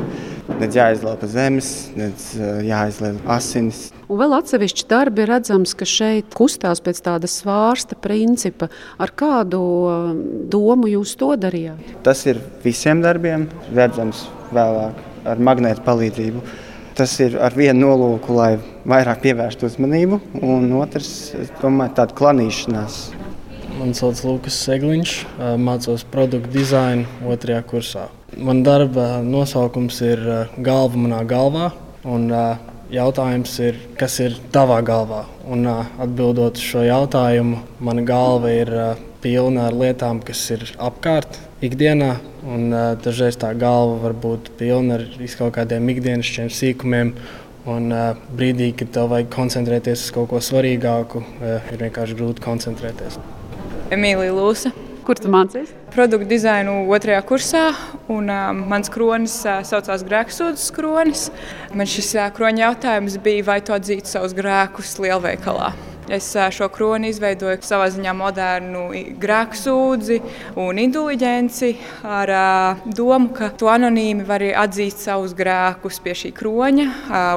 nedz 0.59 0.75
jāizlaupa 0.75 1.29
zemes, 1.31 1.69
nedz 1.95 2.33
jāizliek 2.67 3.21
asinis. 3.31 3.85
Un 4.11 4.19
vēl 4.19 4.35
atsevišķi 4.41 4.87
darbi 4.91 5.23
ir 5.23 5.31
redzams, 5.31 5.75
ka 5.79 5.87
šeit 5.87 6.35
kustās 6.35 6.83
pēc 6.83 6.99
tāda 7.05 7.29
svārsta 7.31 7.95
principa. 7.95 8.67
Ar 8.99 9.13
kādu 9.15 9.61
domu 10.51 10.91
jūs 10.91 11.15
to 11.19 11.31
darījāt? 11.39 11.95
Tas 12.03 12.25
ir 12.27 12.41
visiem 12.65 13.03
darbiem, 13.05 13.47
redzams 13.71 14.25
vēlāk 14.51 14.99
ar 15.31 15.39
magnētu 15.39 15.87
palīdzību. 15.87 16.43
Tas 17.01 17.15
ir 17.17 17.33
ar 17.41 17.55
vienu 17.57 17.87
nolūku, 17.87 18.35
lai 18.37 18.59
vairāk 18.85 19.23
pievērstu 19.23 19.65
uzmanību, 19.65 20.19
un 20.45 20.67
otrs, 20.77 21.31
domāju, 21.57 21.95
tāda 21.97 22.13
klanīšanās. 22.19 22.97
Mani 23.79 23.97
sauc 23.97 24.21
Lukas 24.21 24.59
Segliņš, 24.67 25.15
mācos 25.57 26.05
produktu 26.13 26.53
dizainu 26.53 27.09
otrajā 27.25 27.63
kursā. 27.71 28.05
Man 28.37 28.61
darba 28.61 29.07
nosaukums 29.25 29.97
ir 30.05 30.21
Galva 30.61 31.01
manā 31.07 31.23
galvā. 31.25 31.71
Un, 32.05 32.29
jautājums 32.93 33.57
ir, 33.65 33.81
kas 33.97 34.21
ir 34.21 34.37
tavā 34.53 34.83
galvā? 34.85 35.23
Un, 35.49 35.65
atbildot 35.73 36.61
šo 36.61 36.85
jautājumu, 36.85 37.63
mana 37.81 38.05
galva 38.05 38.53
ir 38.53 38.75
pilna 39.25 39.71
ar 39.71 39.81
lietām, 39.87 40.21
kas 40.21 40.51
ir 40.53 40.69
apkārt 40.77 41.47
ikdienā. 41.65 42.15
Un, 42.41 42.69
uh, 42.73 42.91
dažreiz 43.01 43.37
tā 43.39 43.51
galva 43.57 43.99
var 44.01 44.15
būt 44.17 44.51
pilna 44.59 44.97
ar 44.99 45.07
kaut 45.37 45.55
kādiem 45.57 45.89
ikdienas 45.93 46.31
sīkumiem. 46.57 47.13
Un 47.69 47.91
uh, 47.93 48.15
brīdī, 48.33 48.71
kad 48.73 48.89
tev 48.95 49.11
vajag 49.11 49.29
koncentrēties 49.33 50.07
uz 50.07 50.13
kaut 50.15 50.31
ko 50.31 50.41
svarīgāku, 50.41 51.21
uh, 51.21 51.59
ir 51.69 51.83
vienkārši 51.83 52.17
grūti 52.17 52.41
koncentrēties. 52.41 53.19
Emīlija 53.93 54.33
Lūsa. 54.33 54.73
Kur 55.05 55.17
tu 55.17 55.29
mācījies? 55.33 55.71
Produktu 55.91 56.29
dizainu 56.29 56.85
otrajā 56.93 57.21
kursā, 57.27 57.63
un 58.09 58.29
uh, 58.29 58.49
mans 58.53 58.89
kronis 58.93 59.39
uh, 59.45 59.59
saucās 59.67 60.05
Grēksūdzes 60.07 60.73
kronis. 60.73 61.27
Man 61.73 61.89
šis 61.89 62.13
uh, 62.17 62.29
kroņa 62.33 62.67
jautājums 62.67 63.17
bija, 63.21 63.47
vai 63.49 63.61
tu 63.65 63.75
atzītu 63.77 64.09
savus 64.09 64.37
grēkus 64.37 64.97
lielveikalā. 65.01 65.73
Es 66.09 66.25
šo 66.51 66.65
kroni 66.73 67.11
izveidoju 67.11 67.61
savā 67.61 67.85
ziņā 67.93 68.11
modernu 68.17 68.87
grēku 69.21 69.57
sūdzi 69.57 70.17
un 70.59 70.79
indulģenci 70.81 71.69
ar 72.07 72.31
domu, 72.85 73.29
ka 73.35 73.51
tu 73.57 73.69
anonīmi 73.69 74.25
vari 74.25 74.49
atzīt 74.57 74.97
savus 74.97 75.35
grēkus 75.37 76.01
pie 76.01 76.15
šī 76.17 76.31
kroņa, 76.35 76.87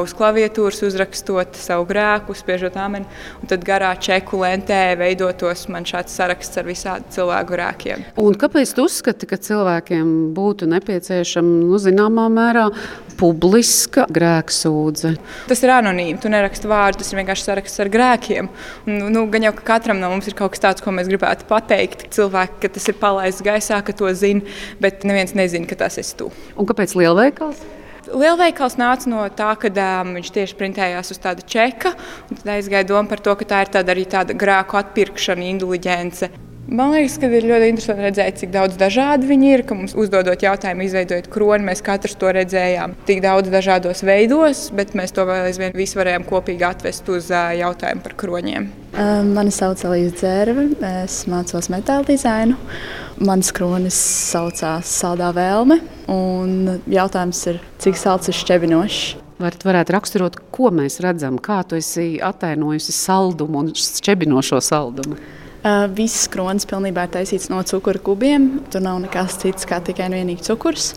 uz 0.03 0.15
klaviatūras 0.17 0.81
uzrakstot 0.89 1.61
savu 1.61 1.87
grēku, 1.91 2.37
spiežot 2.39 2.79
ameni, 2.81 3.07
un 3.43 3.53
tad 3.53 3.67
garā 3.69 3.93
čeku 4.01 4.41
lentē 4.43 4.81
veidotos 4.99 5.67
man 5.69 5.85
šāds 5.89 6.17
saraksts 6.17 6.61
ar 6.61 6.69
visādi 6.69 7.15
cilvēku 7.19 7.55
grēkiem. 7.55 8.09
Un 8.25 8.39
kāpēc 8.41 8.73
tu 8.75 8.89
uzskati, 8.89 9.29
ka 9.29 9.39
cilvēkiem 9.39 10.33
būtu 10.35 10.71
nepieciešama 10.73 11.61
nu, 11.69 11.79
zināmā 11.83 12.27
mērā 12.33 12.71
publiska 13.19 14.07
grēksūdze. 14.15 15.15
Tas 15.51 15.63
ir 15.65 15.73
anonīmi. 15.75 16.19
Tu 16.23 16.33
neraksti 16.33 16.71
vārdu, 16.71 17.01
tas 17.03 17.13
ir 17.13 17.21
vienkārši 17.21 17.47
saraksts 17.49 17.83
ar 17.85 17.91
grēkiem. 17.93 18.51
Un, 18.89 19.07
nu, 19.15 19.27
gan 19.33 19.47
jau 19.49 19.55
ka 19.59 19.67
katram 19.75 20.01
no 20.03 20.11
mums 20.13 20.29
ir 20.31 20.37
kaut 20.39 20.55
kas 20.55 20.65
tāds, 20.65 20.85
ko 20.85 20.95
mēs 20.95 21.11
gribētu 21.11 21.49
pateikt. 21.51 22.09
Cilvēki, 22.15 22.61
ka 22.65 22.73
tas 22.77 22.91
ir 22.91 22.99
palaists 23.01 23.45
gaisā, 23.45 23.81
ka 23.85 23.97
to 23.97 24.11
zina, 24.19 24.45
bet 24.83 25.07
neviens 25.09 25.37
nezina, 25.39 25.69
ka 25.71 25.79
tas 25.87 26.01
esi 26.03 26.19
tu. 26.21 26.31
Un 26.59 26.69
kāpēc 26.69 26.97
lielveikals? 26.99 27.63
Lielveikals 28.05 28.77
nāca 28.77 29.09
no 29.09 29.23
tā, 29.33 29.55
ka 29.57 29.71
um, 29.73 30.15
viņš 30.19 30.33
tieši 30.35 30.57
printējās 30.59 31.15
uz 31.15 31.21
tāda 31.23 31.45
čeka. 31.49 31.95
Tad 32.31 32.51
aizgāja 32.59 32.89
doma 32.91 33.09
par 33.11 33.23
to, 33.25 33.33
ka 33.41 33.49
tā 33.49 33.63
ir 33.65 33.73
tāda 33.79 33.95
arī 33.95 34.05
tāda 34.11 34.37
grāku 34.37 34.79
atpirkšana, 34.81 35.47
indulģence. 35.55 36.29
Man 36.65 36.95
liekas, 36.95 37.19
ka 37.21 37.29
ir 37.29 37.45
ļoti 37.45 37.67
interesanti 37.69 38.05
redzēt, 38.07 38.39
cik 38.41 38.53
daudz 38.55 38.79
dažādu 38.81 39.29
viņi 39.29 39.51
ir. 39.53 39.63
Ka 39.69 39.77
mums 39.77 39.93
uzdodot 40.01 40.41
jautājumu, 40.41 40.87
izveidojot 40.87 41.29
kroni, 41.33 41.67
mēs 41.67 41.83
katrs 41.85 42.17
to 42.17 42.31
redzējām 42.33 42.95
tik 43.05 43.21
daudz 43.25 43.53
dažādos 43.53 44.01
veidos, 44.07 44.71
bet 44.73 44.95
mēs 44.97 45.13
to 45.13 45.27
vēl 45.29 45.51
aizvien 45.51 45.77
visu 45.77 46.01
varējām 46.01 46.25
kopīgi 46.29 46.65
atvest 46.65 47.11
uz 47.13 47.29
jautājumu 47.29 48.05
par 48.07 48.17
kroņiem. 48.23 48.71
Mani 49.35 49.53
sauc 49.53 49.83
Elīze 49.85 50.15
Dzērve, 50.23 50.67
es 51.05 51.19
mācos 51.29 51.69
metāla 51.73 52.07
dizainu. 52.09 52.57
Mans 53.21 53.53
kronis 53.55 53.99
saucās 54.33 54.89
Saldā 55.03 55.35
Vēlme, 55.37 55.79
un 56.11 56.81
jautājums 56.91 57.45
ir, 57.53 57.61
cik 57.85 58.01
salds 58.01 58.33
ir 58.33 58.41
šķebinošs. 58.41 59.05
Varat 59.43 59.65
varētu 59.67 59.93
raksturot, 59.93 60.41
ko 60.55 60.71
mēs 60.73 61.01
redzam, 61.05 61.37
kā 61.43 61.61
tu 61.69 61.77
esi 61.77 62.15
attēlojusi 62.23 62.95
saldumu 62.95 63.65
un 63.67 63.73
šķebinošo 63.77 64.63
saldumu. 64.65 65.19
Viss 65.97 66.27
kronis 66.29 66.67
pilnībā 66.69 67.07
ir 67.07 67.13
taisīts 67.15 67.49
no 67.49 67.63
cukura 67.65 68.01
kubiem. 68.05 68.49
Tur 68.69 68.83
nav 68.85 68.99
nekas 69.01 69.39
cits 69.41 69.65
kā 69.65 69.79
tikai 69.81 70.11
un 70.11 70.17
vienīgi 70.19 70.45
cukurs. 70.45 70.91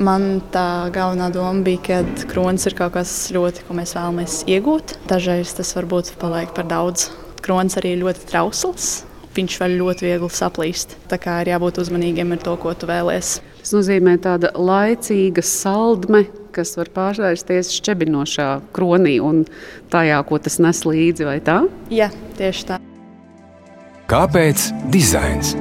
Man 0.00 0.40
tā 0.54 0.88
galvenā 0.94 1.28
doma 1.34 1.60
bija, 1.66 1.82
ka 1.84 2.28
kronis 2.30 2.64
ir 2.64 2.76
kaut 2.78 2.94
kas 2.96 3.12
ļoti, 3.36 3.66
ko 3.68 3.76
mēs 3.76 3.92
vēlamies 3.98 4.38
iegūt. 4.48 4.96
Dažreiz 5.10 5.52
tas 5.58 5.74
varbūt 5.76 6.14
paliek 6.22 6.54
par 6.56 6.70
daudz. 6.70 7.10
Kronis 7.44 7.76
arī 7.76 7.92
ir 7.92 8.00
ļoti 8.06 8.24
trausls. 8.30 8.94
Viņš 9.36 9.58
var 9.60 9.74
ļoti 9.74 10.06
viegli 10.06 10.30
saplīst. 10.32 10.96
Tā 11.10 11.20
kā 11.20 11.42
ir 11.42 11.52
jābūt 11.52 11.82
uzmanīgiem 11.84 12.32
ar 12.32 12.40
to, 12.46 12.56
ko 12.62 12.72
tu 12.72 12.88
vēlēsies. 12.88 13.42
Tas 13.60 13.74
nozīmē 13.76 14.16
tāda 14.24 14.54
laicīga 14.56 15.44
saldme, 15.44 16.22
kas 16.54 16.76
var 16.80 16.88
pārvērsties 16.96 17.74
šķebinošā 17.76 18.48
kronī 18.72 19.18
un 19.20 19.44
tajā, 19.92 20.24
ko 20.24 20.40
tas 20.40 20.60
nes 20.64 20.84
līdzi, 20.88 21.28
vai 21.28 21.38
tā? 21.44 21.60
Jā, 21.92 22.08
tieši 22.40 22.68
tā. 22.72 22.80
Kāpēc 24.04 24.66
dizains? 24.92 25.54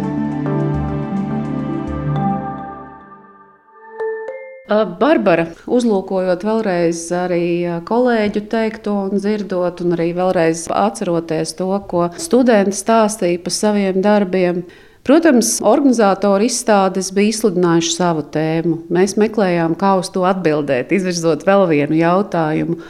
Barbara, 5.00 5.46
uzlūkojot 5.72 6.44
vēlreiz 6.44 7.06
arī 7.16 7.46
kolēģu 7.88 8.42
teikto 8.52 8.96
un 9.06 9.16
dzirdot, 9.16 9.80
un 9.86 9.96
arī 9.96 10.10
vēlreiz 10.18 10.66
atceroties 10.76 11.56
to, 11.56 11.70
ko 11.88 12.10
studenti 12.20 12.76
stāstīja 12.76 13.40
par 13.46 13.56
saviem 13.56 14.02
darbiem. 14.04 14.66
Protams, 15.08 15.54
organizatori 15.64 16.52
izstādes 16.52 17.14
bija 17.16 17.32
izsludinājuši 17.32 17.96
savu 17.96 18.28
tēmu. 18.36 18.82
Mēs 18.92 19.16
meklējām, 19.24 19.80
kā 19.80 19.96
uz 20.04 20.12
to 20.12 20.28
atbildēt, 20.28 20.92
izvirzot 20.92 21.48
vēl 21.48 21.68
vienu 21.72 22.04
jautājumu. 22.04 22.82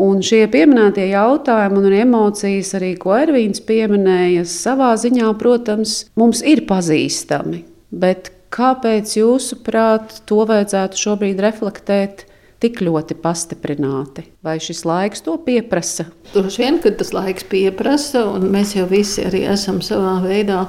Un 0.00 0.20
šie 0.24 0.46
pieminētie 0.48 1.10
jautājumi 1.10 1.80
un 1.82 1.96
emocijas, 2.00 2.74
arī 2.78 2.94
ko 3.00 3.14
Ervīns 3.18 3.60
pieminēja, 3.68 4.46
savā 4.48 4.94
ziņā, 5.00 5.32
protams, 5.40 6.04
mums 6.16 6.44
ir 6.46 6.64
pazīstami. 6.70 7.64
Bet 7.90 8.32
Kāpēc, 8.50 9.14
jūsuprāt, 9.14 10.24
to 10.26 10.42
vajadzētu 10.48 10.98
šobrīd 10.98 11.38
reflektēt 11.42 12.24
tik 12.60 12.80
ļoti 12.82 13.14
pastiprināti? 13.22 14.24
Vai 14.42 14.56
šis 14.60 14.82
laiks 14.88 15.22
to 15.22 15.36
pieprasa? 15.44 16.08
Droši 16.34 16.64
vien, 16.64 16.80
ka 16.82 16.90
tas 16.98 17.14
laiks 17.14 17.46
pieprasa, 17.48 18.24
un 18.26 18.48
mēs 18.50 18.74
jau 18.74 18.88
visi 18.90 19.22
arī 19.28 19.44
esam 19.52 19.78
savā 19.86 20.16
veidā 20.24 20.64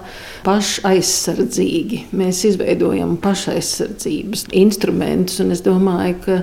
pašaizsardzīgi. 0.46 2.04
Mēs 2.22 2.44
izveidojam 2.52 3.18
pašaizsardzības 3.24 4.52
instrumentus, 4.62 5.42
un 5.42 5.58
es 5.58 5.66
domāju, 5.66 6.20
ka 6.28 6.40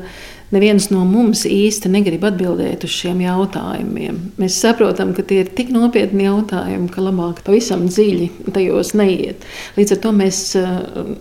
neviens 0.54 0.88
no 0.92 1.04
mums 1.08 1.44
īsti 1.48 1.90
negrib 1.92 2.24
atbildēt 2.28 2.86
uz 2.86 2.94
šiem 2.94 3.20
jautājumiem. 3.24 4.20
Mēs 4.40 4.58
saprotam, 4.62 5.12
ka 5.16 5.24
tie 5.26 5.42
ir 5.44 5.52
tik 5.54 5.72
nopietni 5.74 6.26
jautājumi, 6.28 6.90
ka 6.92 7.04
labāk 7.04 7.42
pavisam 7.46 7.86
dziļi 7.88 8.52
tajos 8.54 8.94
neiet. 8.98 9.46
Līdz 9.78 9.96
ar 9.96 10.02
to 10.04 10.14
mēs 10.16 10.42
uh, 10.60 10.78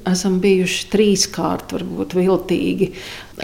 esam 0.09 0.39
bijuši 0.43 0.87
trīskārt, 0.93 1.75
varbūt 1.75 2.15
viltīgi, 2.17 2.91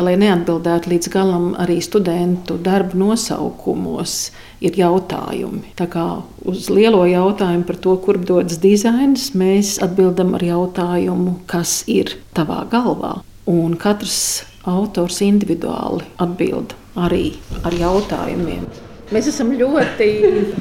lai 0.02 0.16
neatbildētu 0.22 0.94
līdz 0.94 1.12
galam 1.14 1.52
arī 1.62 1.80
studentu 1.84 2.58
darbu 2.62 3.00
nosaukumos. 3.04 4.32
Ir 4.64 4.78
jautājumi. 4.80 5.74
Tā 5.76 5.90
kā 5.92 6.06
uz 6.48 6.70
lielo 6.72 7.02
jautājumu 7.04 7.66
par 7.68 7.82
to, 7.84 7.98
kur 8.00 8.16
dodas 8.16 8.62
dizains, 8.64 9.34
mēs 9.36 9.76
atbildam 9.84 10.38
ar 10.38 10.46
jautājumu, 10.48 11.42
kas 11.52 11.82
ir 11.92 12.16
tavā 12.32 12.62
galvā. 12.72 13.18
Un 13.52 13.76
katrs 13.76 14.46
autors 14.70 15.20
individuāli 15.26 16.06
atbild 16.24 16.76
arī 17.00 17.34
ar 17.66 17.76
jautājumiem. 17.76 18.66
Mēs 19.14 19.28
esam 19.30 19.52
ļoti 19.54 20.06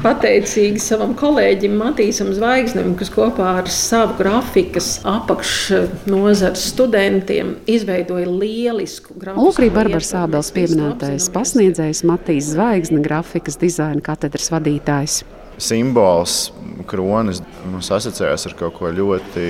pateicīgi 0.03 0.81
savam 0.83 1.15
kolēģim 1.17 1.77
Matīsam 1.79 2.33
Zvaigznim, 2.37 2.91
kas 3.01 3.09
kopā 3.15 3.47
ar 3.63 3.69
savu 3.73 4.19
grafikas 4.19 4.99
apakšnozares 5.09 6.67
studentiem 6.75 7.55
izveidoja 7.71 8.27
lielisku 8.29 9.15
grafiku. 9.17 9.47
Lūk, 9.47 9.61
arī 9.63 9.71
Barbara 9.73 10.05
Sābels 10.05 10.51
pieminētais 10.53 11.31
pasniedzējs 11.33 12.03
Matīs 12.11 12.51
Zvaigzne, 12.53 13.01
grafikas 13.05 13.57
dizaina 13.63 14.05
katedras 14.05 14.51
vadītājs. 14.53 15.23
Simbols 15.63 16.51
kronis 16.91 17.41
mums 17.71 17.89
asociējas 17.95 18.51
ar 18.51 18.59
kaut 18.59 18.77
ko 18.81 18.91
ļoti 18.93 19.49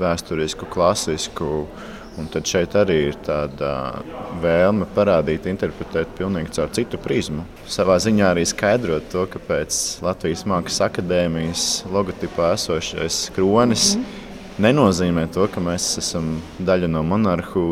vēsturisku, 0.00 0.66
klasisku 0.72 1.68
Un 2.18 2.26
tad 2.32 2.48
šeit 2.50 2.74
arī 2.76 2.96
ir 3.08 3.18
tāda 3.24 3.70
vēlme 4.42 4.88
parādīt, 4.96 5.46
interpretēt 5.46 6.10
pilnīgi 6.18 6.56
caur 6.56 6.72
citu 6.74 6.98
prizmu. 7.00 7.44
Savā 7.70 8.00
ziņā 8.02 8.32
arī 8.32 8.42
skaidrot 8.48 9.06
to, 9.12 9.26
kāpēc 9.30 10.00
Latvijas 10.04 10.42
Mākslas 10.50 10.82
akadēmijas 10.88 11.68
logotipā 11.92 12.54
esošais 12.56 13.28
kronis 13.36 13.94
mm 13.94 14.02
-hmm 14.02 14.26
nenozīmē 14.60 15.26
to, 15.32 15.46
ka 15.48 15.62
mēs 15.62 15.94
esam 16.00 16.34
daļa 16.60 16.88
no 16.92 17.02
monarhu 17.06 17.64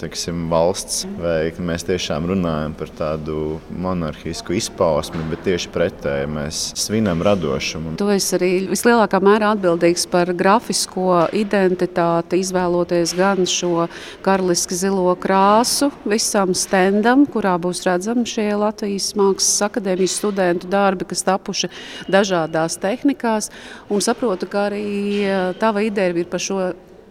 teiksim, 0.00 0.46
valsts, 0.50 1.04
vai 1.20 1.50
ka 1.54 1.64
mēs 1.64 1.86
tiešām 1.88 2.26
runājam 2.30 2.74
par 2.76 2.90
tādu 2.98 3.58
monarhisku 3.72 4.56
izpausmi, 4.56 5.22
bet 5.30 5.44
tieši 5.46 5.70
pretēji 5.74 6.28
mēs 6.30 6.62
svinam 6.78 7.22
radošumu. 7.24 7.94
Tu 8.00 8.08
esi 8.14 8.36
arī 8.38 8.50
vislielākā 8.70 9.20
mērā 9.24 9.52
atbildīgs 9.56 10.06
par 10.12 10.32
grafisko 10.36 11.26
identitāti, 11.36 12.40
izvēloties 12.44 13.14
gan 13.16 13.44
šo 13.48 13.86
karaliski 14.26 14.76
zilo 14.76 15.14
krāsu 15.20 15.90
visam 16.04 16.54
stendam, 16.56 17.26
kurā 17.30 17.56
būs 17.60 17.84
redzami 17.86 18.26
šie 18.28 18.50
Latvijas 18.56 19.12
Mākslas 19.18 19.68
akadēmijas 19.70 20.18
studentu 20.20 20.70
darbi, 20.70 21.08
kas 21.08 21.24
tapuši 21.26 21.72
dažādās 22.12 22.78
tehnikās, 22.82 23.50
un 23.90 24.04
saprotu, 24.04 24.48
ka 24.50 24.68
arī 24.70 24.86
eh, 25.22 25.54
tava 25.60 25.84
ideja 25.86 26.14
ir 26.16 26.28
par 26.30 26.42
šo 26.42 26.60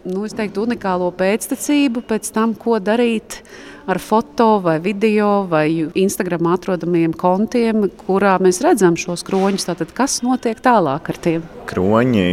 nu, 0.06 0.26
teiktu, 0.26 0.66
unikālo 0.66 1.10
pēctecību, 1.16 2.04
pēc 2.06 2.30
tam, 2.34 2.54
ko 2.58 2.78
darīt 2.82 3.40
ar 3.86 4.00
foto 4.02 4.56
vai 4.64 4.78
video 4.82 5.46
vai 5.50 5.68
Instagram 5.94 6.50
atrodamiem 6.54 7.14
kontiem, 7.16 7.88
kurā 8.06 8.36
mēs 8.42 8.62
redzam 8.64 8.98
šos 8.98 9.26
kroņus. 9.26 9.68
Tātad, 9.70 9.94
kas 9.96 10.20
notiek 10.26 10.62
tālāk 10.62 11.12
ar 11.12 11.20
tiem? 11.22 11.46
Kroņi 11.70 12.28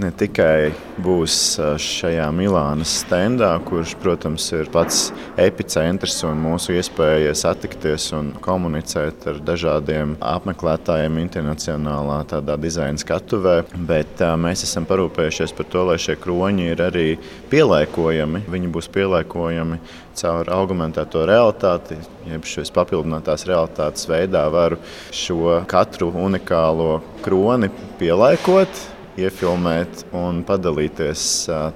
ne 0.00 0.10
tikai 0.12 0.72
būs 1.02 1.56
šajā 1.80 2.26
Milānas 2.34 2.92
standā, 3.02 3.50
kurš, 3.66 3.94
protams, 4.00 4.46
ir 4.56 4.68
pats 4.72 5.10
epicentrs 5.40 6.18
un 6.28 6.40
mūsu 6.44 6.76
iespēja 6.76 7.34
satikties 7.36 8.10
un 8.16 8.32
komunicēt 8.44 9.26
ar 9.32 9.40
dažādiem 9.44 10.16
apmeklētājiem 10.20 11.20
internacionālā 11.22 12.22
tādā 12.30 12.58
dizaina 12.60 13.00
skatuvē, 13.00 13.58
bet 13.88 14.22
mēs 14.40 14.66
esam 14.68 14.88
parūpējušies 14.88 15.54
par 15.56 15.70
to, 15.72 15.84
lai 15.90 15.98
šie 16.02 16.18
kroņi 16.20 16.70
ir 16.72 16.82
arī 16.88 17.06
pielāgojami. 17.52 18.44
Viņi 18.52 18.72
būs 18.72 18.90
pielāgojami 18.92 19.80
caur 20.16 20.50
augmentēto 20.56 21.26
realitāti, 21.28 21.98
jeb 22.28 22.48
šīs 22.48 22.72
papildinātās 22.74 23.44
realitātes 23.48 24.08
veidā 24.08 24.46
varu 24.52 24.80
šo 25.14 25.62
katru 25.68 26.12
unikālo 26.24 27.00
kroni 27.24 27.72
pielāgot 28.00 28.95
iefilmēt 29.20 30.04
un 30.16 30.42
padalīties 30.46 31.24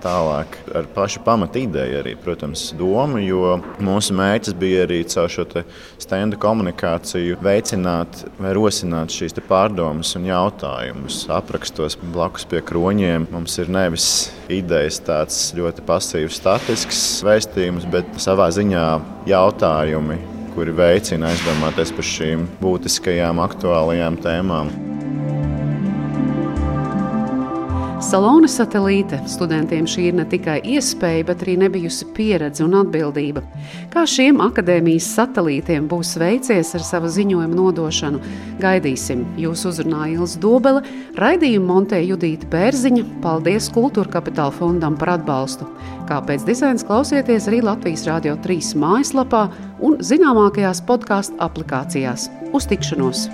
tālāk 0.03 0.59
ar 0.77 0.89
pašu 0.95 1.23
pamatu 1.27 1.63
ideju, 1.63 2.01
arī, 2.03 2.15
protams, 2.21 2.71
domu. 2.79 3.21
Jo 3.21 3.59
mūsu 3.83 4.15
mērķis 4.17 4.57
bija 4.61 4.85
arī 4.87 5.03
caur 5.11 5.31
šo 5.33 5.47
stenda 6.01 6.39
komunikāciju 6.41 7.39
veicināt 7.45 8.25
vai 8.41 8.55
rosināt 8.57 9.15
šīs 9.15 9.39
pārdomas 9.49 10.13
un 10.19 10.29
jautājumus. 10.29 11.23
Aprakstos 11.33 11.97
blakus 12.01 12.47
pie 12.49 12.61
kroņiem 12.67 13.29
mums 13.33 13.57
ir 13.63 13.71
nevis 13.73 14.11
idejas 14.53 15.01
tāds 15.07 15.41
ļoti 15.57 15.87
pasīvs, 15.89 16.41
statisks 16.43 17.01
vēstījums, 17.27 17.89
bet 17.91 18.21
savā 18.21 18.51
ziņā 18.55 18.87
jautājumi 19.31 20.21
kuri 20.51 20.75
veicina 20.75 21.31
aizdomāties 21.31 21.95
par 21.95 22.09
šīm 22.11 22.47
būtiskajām, 22.61 23.43
aktuālajām 23.47 24.19
tēmām. 24.25 24.90
Salona 28.01 28.49
satelīte 28.49 29.19
studentiem 29.29 29.85
šī 29.85 30.07
ir 30.09 30.15
ne 30.17 30.25
tikai 30.25 30.57
iespēja, 30.73 31.27
bet 31.29 31.43
arī 31.45 31.59
nebijusi 31.61 32.07
pieredze 32.17 32.65
un 32.65 32.79
atbildība. 32.79 33.43
Kā 33.93 34.07
šiem 34.09 34.41
akadēmijas 34.41 35.09
satelītiem 35.19 35.85
būs 35.91 36.15
veicies 36.21 36.73
ar 36.79 36.85
savu 36.87 37.11
ziņojumu 37.13 37.59
nodošanu, 37.59 38.23
gaidīsim. 38.63 39.27
Jūs 39.43 39.67
uzrunāja 39.69 40.17
Ilza 40.17 40.41
Dobele, 40.41 40.81
raidījumu 41.21 41.69
montē 41.69 42.01
Judīta 42.01 42.49
Bērziņa. 42.55 43.05
Paldies 43.21 43.69
Kultūra 43.77 44.17
Kapitāla 44.17 44.57
fondam 44.57 44.97
par 44.97 45.19
atbalstu. 45.19 45.69
Kāpēc 46.09 46.49
dizains 46.49 46.87
klausieties 46.89 47.51
arī 47.53 47.61
Latvijas 47.69 48.09
Rādio 48.09 48.39
3 48.41 48.73
mājaslapā 48.81 49.45
un 49.85 50.01
zināmākajās 50.01 50.81
podkāstu 50.89 51.37
aplikācijās. 51.45 52.31
Uz 52.57 52.73
tikšanos! 52.73 53.29